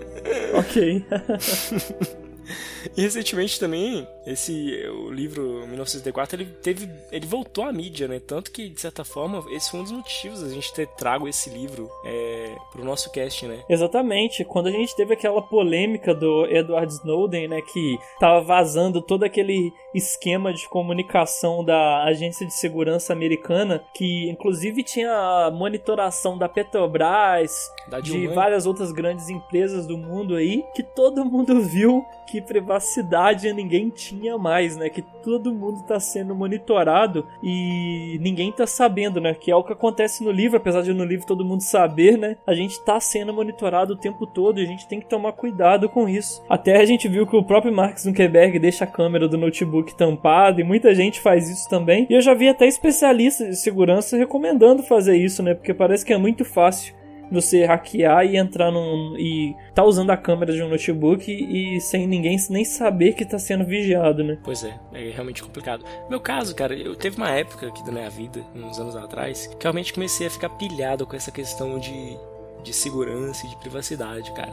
[0.54, 1.04] ok.
[2.96, 8.20] E recentemente também, esse o livro 1984, ele teve ele voltou à mídia, né?
[8.20, 11.50] Tanto que de certa forma, esse foi um dos motivos a gente ter trago esse
[11.50, 13.62] livro é, pro nosso cast, né?
[13.68, 14.44] Exatamente.
[14.44, 19.72] Quando a gente teve aquela polêmica do Edward Snowden, né, que tava vazando todo aquele
[19.94, 27.70] esquema de comunicação da Agência de Segurança Americana, que inclusive tinha a monitoração da Petrobras,
[27.88, 33.52] da de várias outras grandes empresas do mundo aí, que todo mundo viu que privacidade
[33.52, 34.88] ninguém tinha mais, né?
[34.88, 39.34] Que todo mundo tá sendo monitorado e ninguém tá sabendo, né?
[39.34, 42.36] Que é o que acontece no livro, apesar de no livro todo mundo saber, né?
[42.46, 45.88] A gente tá sendo monitorado o tempo todo e a gente tem que tomar cuidado
[45.88, 46.42] com isso.
[46.48, 50.60] Até a gente viu que o próprio Mark Zuckerberg deixa a câmera do notebook tampada
[50.60, 52.06] e muita gente faz isso também.
[52.08, 55.54] E eu já vi até especialistas de segurança recomendando fazer isso, né?
[55.54, 56.99] Porque parece que é muito fácil
[57.30, 59.16] você hackear e entrar num.
[59.18, 63.38] e tá usando a câmera de um notebook e sem ninguém nem saber que tá
[63.38, 64.38] sendo vigiado, né?
[64.42, 65.84] Pois é, é realmente complicado.
[66.08, 69.62] Meu caso, cara, eu teve uma época aqui da minha vida, uns anos atrás, que
[69.62, 72.16] realmente comecei a ficar pilhado com essa questão de
[72.62, 74.52] de segurança e de privacidade, cara.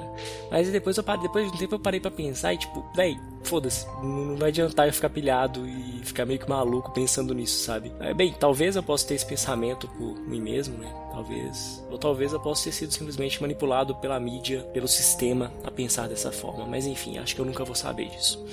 [0.49, 3.17] Mas depois eu parei, depois de um tempo eu parei para pensar e tipo, véi,
[3.43, 7.91] foda-se, não vai adiantar eu ficar pilhado e ficar meio que maluco pensando nisso, sabe?
[8.15, 10.89] Bem, talvez eu possa ter esse pensamento por mim mesmo, né?
[11.17, 11.83] Talvez.
[11.89, 16.31] Ou talvez eu possa ter sido simplesmente manipulado pela mídia, pelo sistema a pensar dessa
[16.31, 16.63] forma.
[16.67, 18.45] Mas enfim, acho que eu nunca vou saber disso.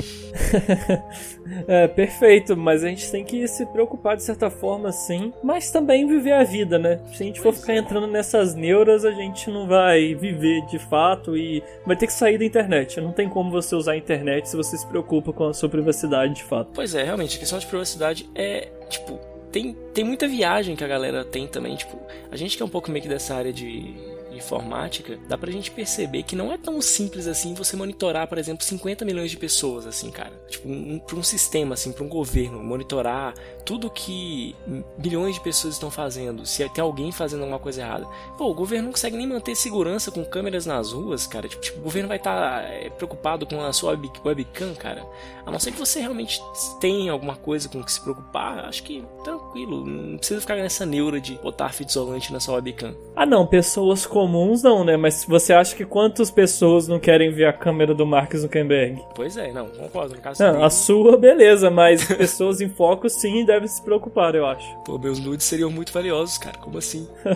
[1.69, 6.09] é, perfeito, mas a gente tem que se preocupar de certa forma sim, mas também
[6.09, 7.03] viver a vida, né?
[7.13, 11.37] Se a gente for ficar entrando nessas neuras, a gente não vai viver de fato
[11.37, 12.99] e vai ter que sair da internet.
[12.99, 16.37] Não tem como você usar a internet se você se preocupa com a sua privacidade
[16.37, 16.71] de fato.
[16.73, 20.89] Pois é, realmente, a questão de privacidade é, tipo, tem, tem muita viagem que a
[20.89, 21.77] galera tem também.
[21.77, 21.97] Tipo,
[22.29, 23.95] a gente que é um pouco meio que dessa área de
[24.37, 28.65] informática, dá pra gente perceber que não é tão simples assim você monitorar, por exemplo,
[28.65, 30.33] 50 milhões de pessoas, assim, cara.
[30.49, 34.55] Tipo, um, pra um sistema, assim, pra um governo, monitorar tudo que
[34.99, 38.07] milhões de pessoas estão fazendo, se tem alguém fazendo alguma coisa errada.
[38.37, 41.49] Pô, o governo não consegue nem manter segurança com câmeras nas ruas, cara.
[41.49, 45.07] Tipo, tipo o governo vai estar tá, é, preocupado com a sua web, webcam, cara.
[45.47, 46.41] A não ser que você realmente
[46.81, 49.85] tenha alguma coisa com que se preocupar, acho que tranquilo.
[49.85, 52.95] Não precisa ficar nessa neura de botar fita isolante na sua webcam.
[53.17, 54.97] Ah, não, pessoas com comuns não, né?
[54.97, 59.03] Mas você acha que quantas pessoas não querem ver a câmera do Mark Zuckerberg?
[59.15, 60.15] Pois é, não, concordo.
[60.15, 64.47] No caso não, a sua, beleza, mas pessoas em foco sim devem se preocupar, eu
[64.47, 64.67] acho.
[64.85, 66.57] Pô, meus nudes seriam muito valiosos, cara.
[66.59, 67.07] Como assim?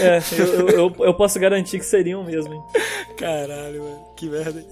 [0.00, 2.62] é, eu, eu, eu, posso garantir que seriam mesmo, hein?
[3.18, 4.04] Caralho, mano.
[4.16, 4.64] Que merda.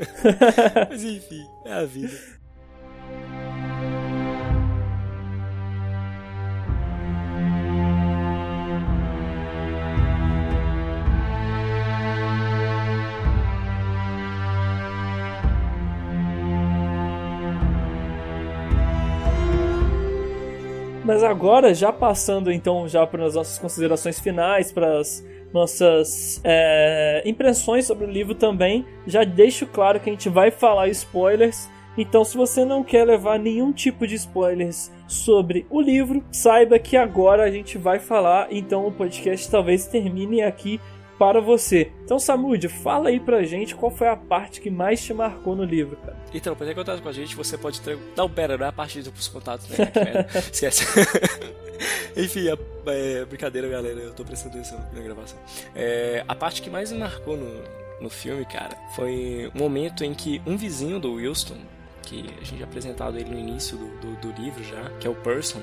[0.88, 2.41] mas enfim, é a vida.
[21.12, 25.22] Mas agora, já passando então já para as nossas considerações finais, para as
[25.52, 30.88] nossas é, impressões sobre o livro também, já deixo claro que a gente vai falar
[30.88, 31.68] spoilers.
[31.98, 36.96] Então, se você não quer levar nenhum tipo de spoilers sobre o livro, saiba que
[36.96, 38.46] agora a gente vai falar.
[38.50, 40.80] Então, o podcast talvez termine aqui
[41.22, 41.92] para você.
[42.04, 45.62] Então, Samud, fala aí pra gente qual foi a parte que mais te marcou no
[45.62, 46.16] livro, cara.
[46.34, 47.96] Então, pra ter contato com a gente, você pode ter...
[48.16, 49.76] Não, pera, não é a parte dos contatos, né?
[50.52, 50.84] Esquece.
[52.18, 52.58] Enfim, a,
[52.90, 55.38] é, brincadeira, galera, eu tô prestando atenção na gravação.
[55.76, 57.62] É, a parte que mais me marcou no,
[58.00, 61.58] no filme, cara, foi um momento em que um vizinho do Wilson,
[62.02, 65.10] que a gente já apresentado ele no início do, do, do livro já, que é
[65.10, 65.60] o Person,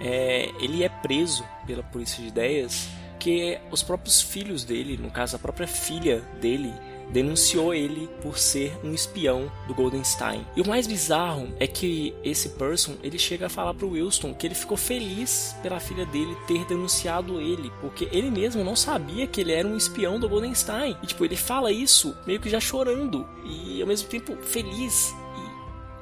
[0.00, 5.36] é, ele é preso pela polícia de ideias porque os próprios filhos dele, no caso
[5.36, 6.72] a própria filha dele,
[7.10, 10.46] denunciou ele por ser um espião do Goldenstein.
[10.54, 14.46] E o mais bizarro é que esse person, ele chega a falar pro Wilson que
[14.46, 19.40] ele ficou feliz pela filha dele ter denunciado ele, porque ele mesmo não sabia que
[19.40, 20.96] ele era um espião do Goldenstein.
[21.02, 25.14] E tipo, ele fala isso meio que já chorando e ao mesmo tempo feliz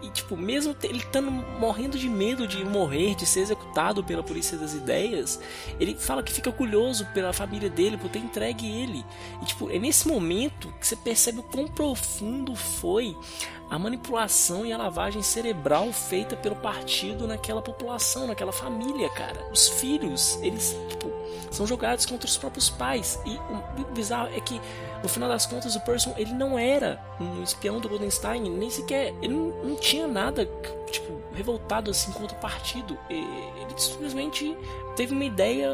[0.05, 4.59] e, tipo, mesmo ele estando morrendo de medo de morrer, de ser executado pela polícia
[4.59, 5.41] das ideias,
[5.81, 9.05] ele fala que fica orgulhoso pela família dele por ter entregue ele.
[9.41, 13.17] E, tipo, é nesse momento que você percebe o quão profundo foi
[13.75, 19.49] a manipulação e a lavagem cerebral feita pelo partido naquela população, naquela família, cara.
[19.51, 21.11] Os filhos, eles, tipo,
[21.51, 23.19] são jogados contra os próprios pais.
[23.27, 23.37] E
[23.81, 24.61] o bizarro é que
[25.03, 29.13] no final das contas, o Person ele não era um espião do Goldenstein, nem sequer.
[29.21, 30.49] Ele não, não tinha nada,
[30.93, 32.97] tipo, revoltado assim contra o partido.
[33.11, 34.57] Ele simplesmente
[34.95, 35.69] teve uma ideia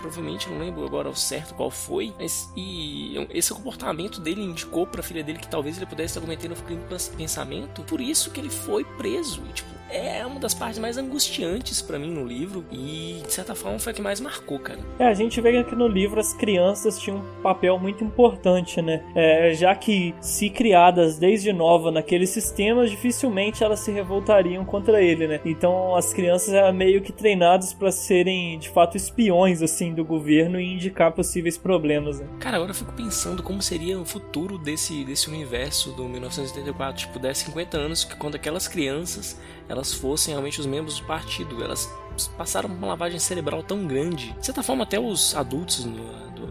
[0.00, 5.00] provavelmente não lembro agora ao certo qual foi, mas e esse comportamento dele indicou para
[5.00, 8.30] a filha dele que talvez ele pudesse estar cometendo um crime de pensamento, por isso
[8.30, 9.42] que ele foi preso.
[9.48, 13.54] E, tipo, é uma das partes mais angustiantes para mim no livro e de certa
[13.54, 14.80] forma foi a que mais marcou, cara.
[14.98, 19.04] É, a gente vê que no livro as crianças tinham um papel muito importante, né?
[19.14, 25.26] É, já que se criadas desde nova naqueles sistemas, dificilmente elas se revoltariam contra ele,
[25.26, 25.40] né?
[25.44, 30.60] Então as crianças eram meio que treinadas para serem de fato espiões assim do governo
[30.60, 32.20] e indicar possíveis problemas.
[32.20, 32.26] Né?
[32.38, 37.18] Cara, agora eu fico pensando como seria o futuro desse desse universo do 1984, tipo,
[37.18, 39.38] 10, 50 anos, que quando aquelas crianças
[39.70, 41.62] elas fossem realmente os membros do partido.
[41.62, 41.88] Elas
[42.36, 44.32] passaram uma lavagem cerebral tão grande.
[44.38, 46.04] De certa forma, até os adultos no,
[46.34, 46.46] do,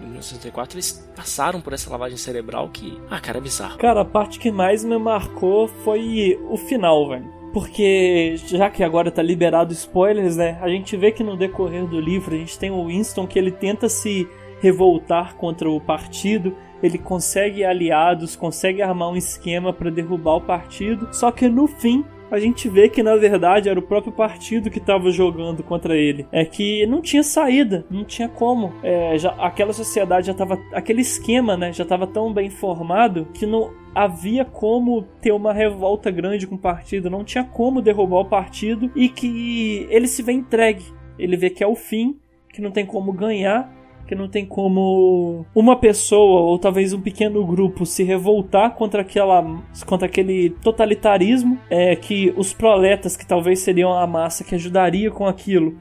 [0.00, 3.00] 1964, eles passaram por essa lavagem cerebral que.
[3.10, 3.78] Ah, cara, é bizarro.
[3.78, 7.42] Cara, a parte que mais me marcou foi o final, velho.
[7.52, 10.58] Porque, já que agora tá liberado spoilers, né?
[10.62, 13.50] A gente vê que no decorrer do livro a gente tem o Winston que ele
[13.50, 14.26] tenta se
[14.62, 21.08] revoltar contra o partido, ele consegue aliados, consegue armar um esquema para derrubar o partido,
[21.12, 24.78] só que no fim a gente vê que na verdade era o próprio partido que
[24.78, 26.26] estava jogando contra ele.
[26.32, 28.72] É que não tinha saída, não tinha como.
[28.82, 30.58] É, já, aquela sociedade já estava.
[30.72, 31.72] Aquele esquema, né?
[31.74, 36.58] Já estava tão bem formado que não havia como ter uma revolta grande com o
[36.58, 40.86] partido, não tinha como derrubar o partido e que ele se vê entregue.
[41.18, 42.16] Ele vê que é o fim,
[42.50, 43.70] que não tem como ganhar
[44.12, 49.42] que não tem como uma pessoa ou talvez um pequeno grupo se revoltar contra aquela
[49.86, 55.24] contra aquele totalitarismo é que os proletas que talvez seriam a massa que ajudaria com
[55.24, 55.78] aquilo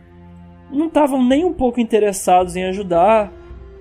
[0.72, 3.34] não estavam nem um pouco interessados em ajudar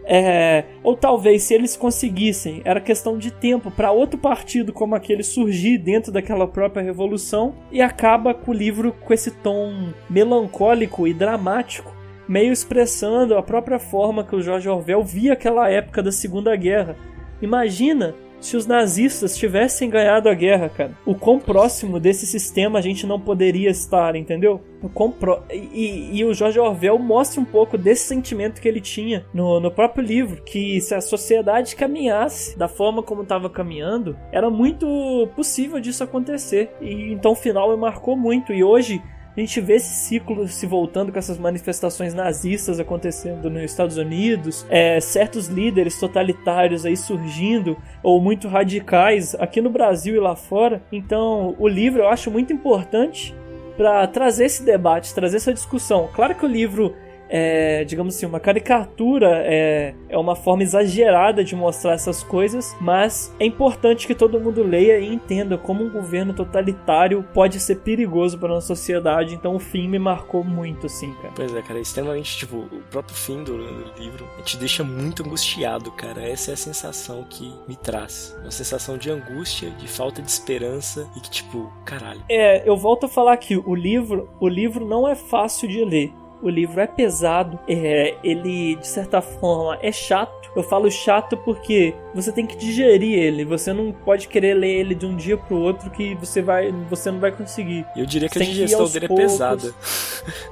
[0.04, 5.22] é, ou talvez se eles conseguissem, era questão de tempo para outro partido como aquele
[5.22, 11.14] surgir dentro daquela própria revolução e acaba com o livro com esse tom melancólico e
[11.14, 11.99] dramático
[12.30, 16.94] meio expressando a própria forma que o George Orwell via aquela época da Segunda Guerra.
[17.42, 20.92] Imagina se os nazistas tivessem ganhado a guerra, cara.
[21.04, 24.60] O quão próximo desse sistema a gente não poderia estar, entendeu?
[24.80, 25.42] O quão pro...
[25.52, 29.70] e, e, o George Orwell mostra um pouco desse sentimento que ele tinha no, no
[29.70, 35.80] próprio livro, que se a sociedade caminhasse da forma como estava caminhando, era muito possível
[35.80, 36.70] disso acontecer.
[36.80, 38.52] E então o final me marcou muito.
[38.52, 39.02] E hoje
[39.36, 44.66] a gente vê esse ciclo se voltando com essas manifestações nazistas acontecendo nos Estados Unidos,
[44.68, 50.82] é, certos líderes totalitários aí surgindo, ou muito radicais aqui no Brasil e lá fora.
[50.90, 53.34] Então, o livro eu acho muito importante
[53.76, 56.08] para trazer esse debate, trazer essa discussão.
[56.14, 56.94] Claro que o livro
[57.30, 63.32] é, digamos assim, uma caricatura, é, é uma forma exagerada de mostrar essas coisas, mas
[63.38, 68.36] é importante que todo mundo leia e entenda como um governo totalitário pode ser perigoso
[68.36, 69.34] para uma sociedade.
[69.34, 71.32] Então o fim me marcou muito, assim, cara.
[71.36, 75.22] Pois é, cara, é extremamente, tipo, o próprio fim do, do livro te deixa muito
[75.22, 76.28] angustiado, cara.
[76.28, 78.36] Essa é a sensação que me traz.
[78.40, 82.22] Uma sensação de angústia, de falta de esperança e que, tipo, caralho.
[82.28, 86.12] É, eu volto a falar que o livro, o livro não é fácil de ler
[86.42, 90.50] o livro é pesado, é, ele de certa forma é chato.
[90.54, 94.94] Eu falo chato porque você tem que digerir ele, você não pode querer ler ele
[94.94, 97.86] de um dia pro outro que você vai, você não vai conseguir.
[97.96, 99.24] Eu diria que a digestão dele é poucos.
[99.24, 99.74] é pesada.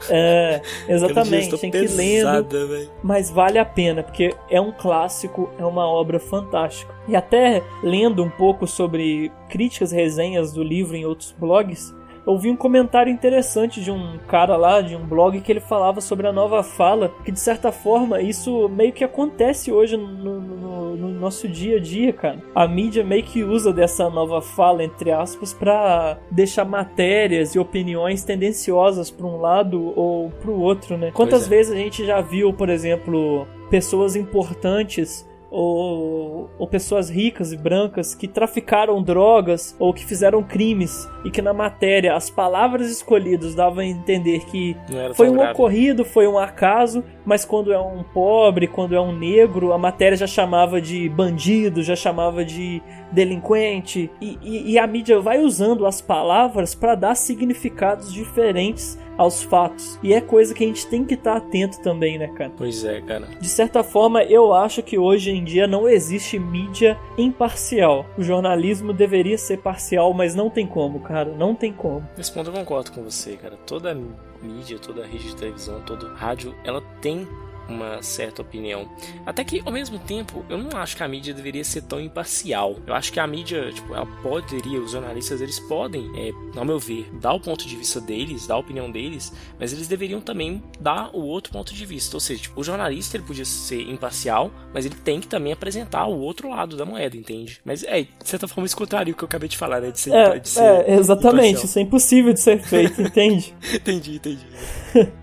[0.09, 2.68] É, exatamente, tem que ir lendo.
[2.68, 2.91] Véio.
[3.03, 6.95] Mas vale a pena, porque é um clássico, é uma obra fantástica.
[7.09, 11.95] E até lendo um pouco sobre críticas, resenhas do livro em outros blogs,
[12.29, 16.03] eu vi um comentário interessante de um cara lá, de um blog, que ele falava
[16.03, 20.97] sobre a nova fala, que de certa forma isso meio que acontece hoje no, no,
[20.97, 22.43] no nosso dia a dia, cara.
[22.55, 28.22] A mídia meio que usa dessa nova fala, entre aspas, para deixar matérias e opiniões
[28.24, 31.11] tendenciosas para um lado ou para o outro, né?
[31.12, 31.49] Quantas é.
[31.49, 38.15] vezes a gente já viu, por exemplo, pessoas importantes ou, ou pessoas ricas e brancas
[38.15, 43.81] que traficaram drogas ou que fizeram crimes e que na matéria as palavras escolhidas davam
[43.81, 44.77] a entender que
[45.15, 45.53] foi um grave.
[45.53, 50.17] ocorrido, foi um acaso, mas quando é um pobre, quando é um negro, a matéria
[50.17, 52.83] já chamava de bandido, já chamava de
[53.13, 59.43] delinquente e, e, e a mídia vai usando as palavras para dar significados diferentes aos
[59.43, 59.99] fatos.
[60.03, 62.53] E é coisa que a gente tem que estar tá atento também, né, cara?
[62.57, 63.27] Pois é, cara.
[63.41, 68.07] De certa forma, eu acho que hoje em dia não existe mídia imparcial.
[68.17, 71.33] O jornalismo deveria ser parcial, mas não tem como, cara.
[71.33, 72.07] Não tem como.
[72.17, 73.57] Nesse ponto eu concordo com você, cara.
[73.67, 73.97] Toda
[74.41, 77.27] mídia, toda rede de televisão, todo rádio, ela tem
[77.69, 78.89] uma certa opinião.
[79.27, 82.77] Até que, ao mesmo tempo, eu não acho que a mídia deveria ser tão imparcial.
[82.87, 86.79] Eu acho que a mídia, tipo, ela poderia, os jornalistas, eles podem, é, ao meu
[86.79, 90.62] ver, dar o ponto de vista deles, dar a opinião deles, mas eles deveriam também
[90.81, 92.16] dar o outro ponto de vista.
[92.16, 96.07] Ou seja, tipo, o jornalista ele podia ser imparcial, mas ele tem que também apresentar
[96.07, 97.61] o outro lado da moeda, entende?
[97.64, 99.91] Mas é, de certa forma, isso o que eu acabei de falar, né?
[99.91, 101.64] De ser, é, de ser é exatamente, imparcial.
[101.64, 103.55] isso é impossível de ser feito, entende?
[103.75, 104.47] entendi, entendi.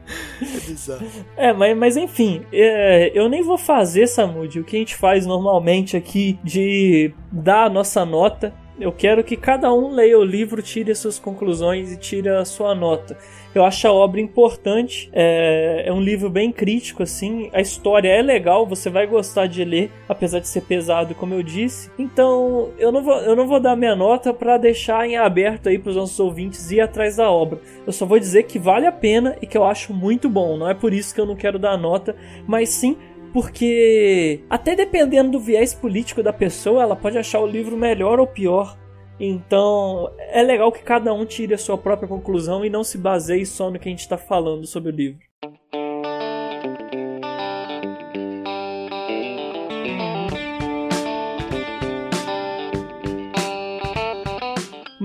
[1.38, 1.49] é.
[1.49, 5.26] É, mas, mas enfim, é, eu nem vou fazer, Samud, o que a gente faz
[5.26, 8.53] normalmente aqui de dar a nossa nota.
[8.80, 12.44] Eu quero que cada um leia o livro, tire as suas conclusões e tire a
[12.44, 13.18] sua nota.
[13.54, 17.50] Eu acho a obra importante, é, é, um livro bem crítico, assim.
[17.54, 21.42] A história é legal, você vai gostar de ler, apesar de ser pesado, como eu
[21.42, 21.90] disse.
[21.98, 25.80] Então, eu não vou, eu não vou dar minha nota para deixar em aberto aí
[25.80, 27.62] para os nossos ouvintes ir atrás da obra.
[27.88, 30.58] Eu só vou dizer que vale a pena e que eu acho muito bom.
[30.58, 32.14] Não é por isso que eu não quero dar nota,
[32.46, 32.98] mas sim
[33.36, 38.26] porque até dependendo do viés político da pessoa, ela pode achar o livro melhor ou
[38.26, 38.78] pior.
[39.20, 43.46] Então é legal que cada um tire a sua própria conclusão e não se baseie
[43.46, 45.20] só no que a gente está falando sobre o livro.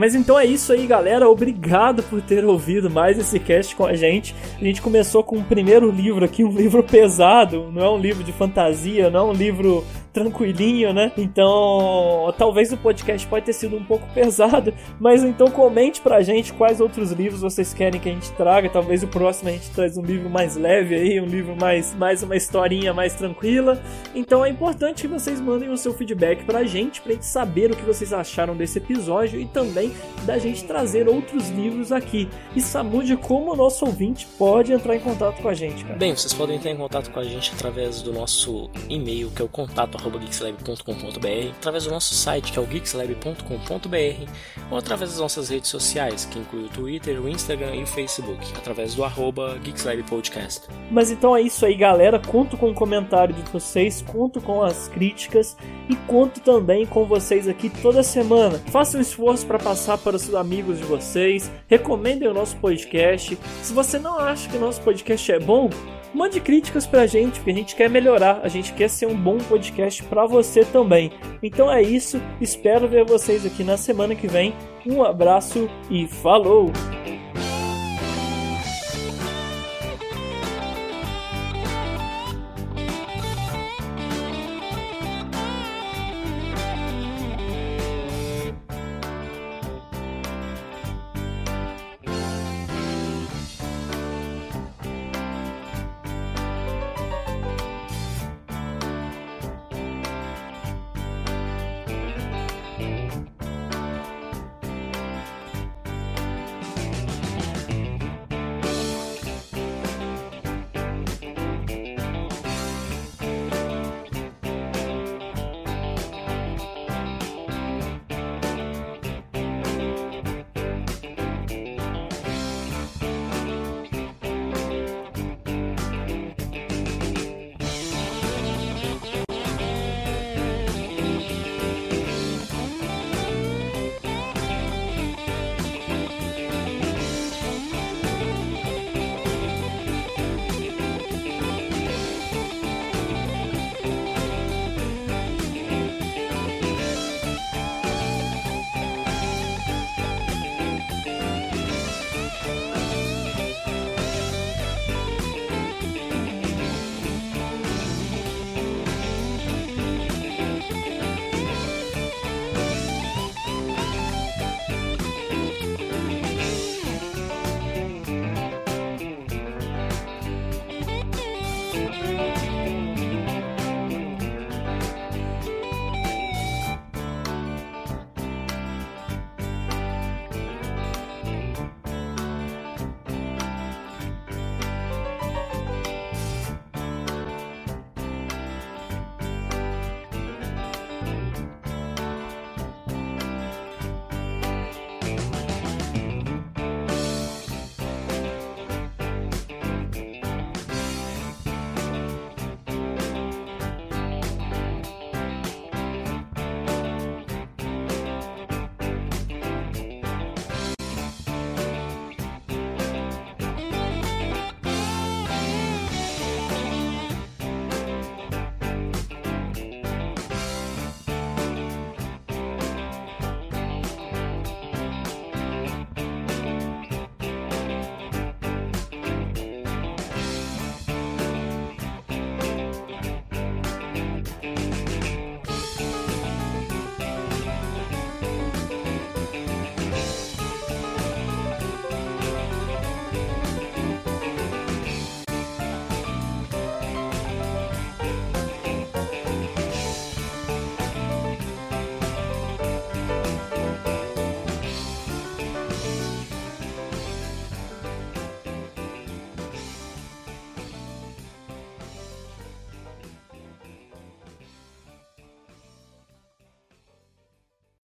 [0.01, 1.29] Mas então é isso aí, galera.
[1.29, 4.35] Obrigado por ter ouvido mais esse cast com a gente.
[4.59, 8.25] A gente começou com o primeiro livro aqui, um livro pesado, não é um livro
[8.25, 11.13] de fantasia, não é um livro tranquilinho, né?
[11.17, 16.53] Então, talvez o podcast pode ter sido um pouco pesado, mas então comente pra gente
[16.53, 18.69] quais outros livros vocês querem que a gente traga.
[18.69, 22.23] Talvez o próximo a gente traz um livro mais leve aí, um livro mais, mais
[22.23, 23.81] uma historinha mais tranquila.
[24.15, 27.77] Então é importante que vocês mandem o seu feedback pra gente, pra gente saber o
[27.77, 29.93] que vocês acharam desse episódio e também
[30.25, 32.29] da gente trazer outros livros aqui.
[32.55, 35.99] E Samude, como o nosso ouvinte pode entrar em contato com a gente, cara?
[35.99, 39.45] Bem, vocês podem entrar em contato com a gente através do nosso e-mail, que é
[39.45, 44.31] o contato geekslab.com.br, através do nosso site, que é o geekslab.com.br,
[44.71, 48.41] ou através das nossas redes sociais, que inclui o Twitter, o Instagram e o Facebook,
[48.57, 50.69] através do arroba geekslabpodcast.
[50.91, 52.19] Mas então é isso aí, galera.
[52.19, 55.57] Conto com o comentário de vocês, conto com as críticas
[55.89, 58.59] e conto também com vocês aqui toda semana.
[58.71, 63.37] Façam um esforço para passar para os amigos de vocês, recomendem o nosso podcast.
[63.63, 65.69] Se você não acha que o nosso podcast é bom,
[66.15, 69.39] mande críticas pra gente, porque a gente quer melhorar, a gente quer ser um bom
[69.39, 71.13] podcast para você também.
[71.43, 74.55] Então é isso, espero ver vocês aqui na semana que vem.
[74.87, 76.71] Um abraço e falou!